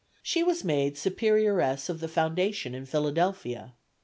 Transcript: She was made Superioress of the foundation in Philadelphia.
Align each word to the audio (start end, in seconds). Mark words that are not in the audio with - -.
She 0.23 0.41
was 0.41 0.63
made 0.63 0.97
Superioress 0.97 1.87
of 1.87 1.99
the 1.99 2.07
foundation 2.07 2.73
in 2.73 2.87
Philadelphia. 2.87 3.75